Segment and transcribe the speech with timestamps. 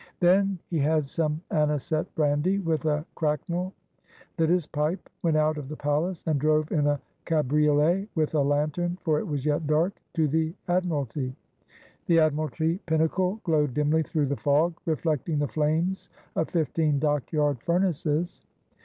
[0.19, 3.71] Then he had some anisette brandy, with a cracknel;
[4.39, 8.33] lit his pipe; went out of the palace, and drove in a cabri olet with
[8.33, 11.35] a lantern (for it was yet dark) to the Admiralty.
[12.07, 18.41] The Admiralty pinnacle glowed dimly through the fog, reflecting the flames of fifteen dockyard furnaces.